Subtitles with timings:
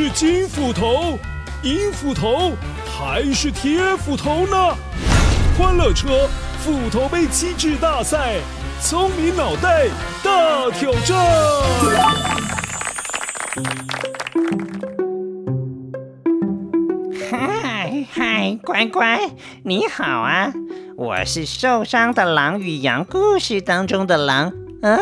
[0.00, 1.18] 是金斧头、
[1.64, 2.52] 银斧头
[2.86, 4.56] 还是铁斧头呢？
[5.58, 6.28] 欢乐车
[6.60, 8.36] 斧头杯机制大赛，
[8.80, 9.88] 聪明脑袋
[10.22, 11.18] 大挑战。
[17.28, 19.18] 嗨嗨，乖乖，
[19.64, 20.52] 你好啊！
[20.96, 24.96] 我是受伤的狼与羊故事当中的狼，嗯，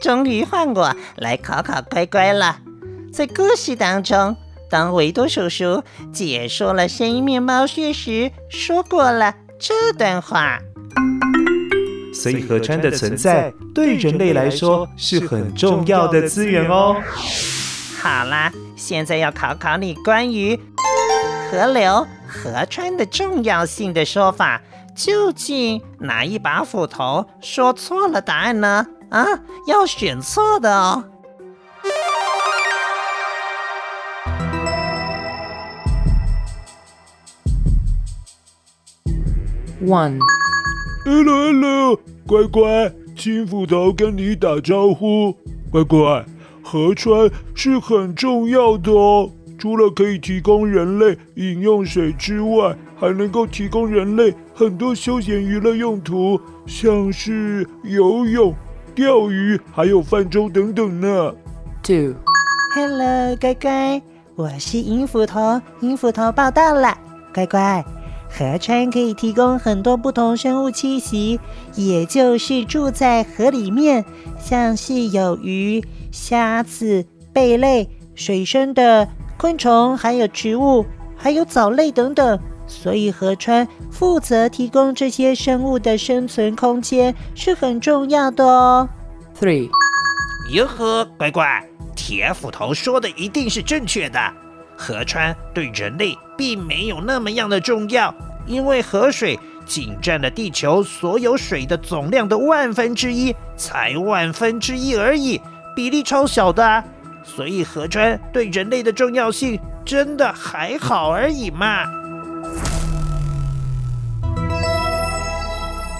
[0.00, 2.60] 终于换我来考考乖乖了。
[3.12, 4.36] 在故事当中，
[4.70, 10.58] 当维多叔叔解说了声音面包屑时，说过了这段话。
[12.14, 16.96] 所以河川的存在对人类来说是很重要的资源哦。
[18.00, 20.58] 好啦，现在要考考你关于
[21.50, 24.60] 河流、河川的重要性的说法，
[24.94, 28.86] 究竟哪一把斧头说错了答案呢？
[29.10, 29.26] 啊，
[29.66, 31.04] 要选错的哦。
[39.80, 40.18] One，
[41.06, 45.36] 来了来了，乖乖，金斧头跟你打招呼。
[45.70, 46.24] 乖乖，
[46.64, 58.52] 河川是很重要的哦，除了可以提供人类饮用水之外，还能够提供人类很多休闲娱乐用途，像是游泳、
[58.96, 61.32] 钓鱼，还有泛舟等等呢。
[61.84, 64.02] Two，Hello，乖乖，
[64.34, 66.98] 我是银斧头，银斧头报到了，
[67.32, 67.84] 乖乖。
[68.30, 71.40] 河川可以提供很多不同生物栖息，
[71.74, 74.04] 也就是住在河里面，
[74.38, 75.82] 像是有鱼、
[76.12, 80.84] 虾子、贝类、水生的昆虫，还有植物，
[81.16, 82.38] 还有藻类等等。
[82.66, 88.86] 所以河川负责提供这些生物的生存空间是很重要的哦。
[89.40, 89.70] Three，
[90.52, 91.66] 哟呵，乖乖，
[91.96, 94.18] 铁斧头说的一定是正确的。
[94.80, 98.14] 河川对人类并没有那么样的重要，
[98.46, 105.40] 因为河水仅占了地球所有水的总量的万分之一，才万分之一而已，
[105.74, 106.84] 比例超小的啊。
[107.24, 111.82] 所以河川对人类的重要性真的还好而已嘛。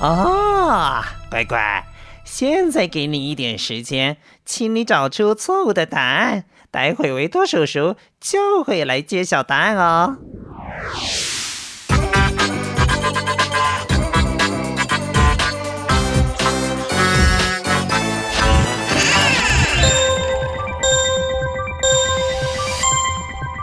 [0.00, 1.84] 啊，乖乖，
[2.24, 6.44] 现在给你一点时间，请你找出错误的答案。
[6.70, 10.16] 待会维多叔叔就会来揭晓答案哦。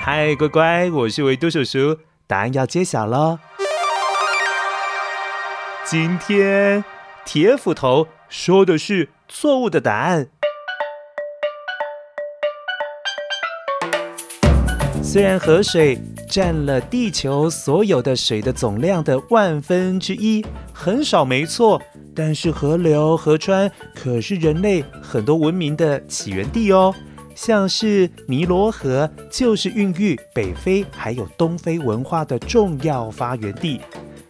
[0.00, 3.40] 嗨，乖乖，我是维多叔叔，答案要揭晓了。
[5.84, 6.82] 今天
[7.26, 10.26] 铁斧头说的是错误的答案。
[15.00, 15.96] 虽然河水
[16.28, 21.80] 占了地球所有的水的总量的万分之一，很少没错，
[22.12, 26.92] 但是河流、河川可是人类很多文明的起源地哦。
[27.36, 33.80] 像是尼罗河就是孕育北非还有东非文化的重要发源地。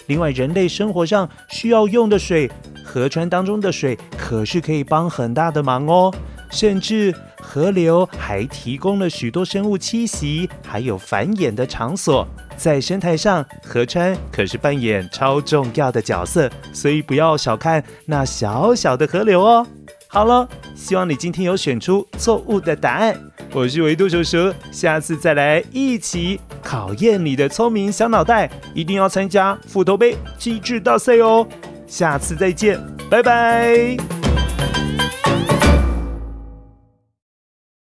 [0.08, 2.50] 另外，人类生活上需要用的水，
[2.94, 6.14] 河川当中的水可是可以帮很大的忙哦，
[6.48, 7.12] 甚至。
[7.46, 12.26] 河流还提供了许多生物栖息，还有繁衍的场所。
[12.56, 19.64] 在生态上，河川可是扮演超重要的角色，所以不要小看那小小的河流哦。
[20.08, 23.14] 好了，希望你今天有选出错误的答案。
[23.52, 31.46] 我是维度叔叔，下次再来一起考验你的聪明小脑袋，一定要参加斧头杯机智大赛哦。
[31.86, 32.78] 下次再见
[33.10, 33.96] 拜拜。